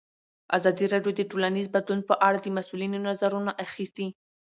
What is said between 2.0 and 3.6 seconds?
په اړه د مسؤلینو نظرونه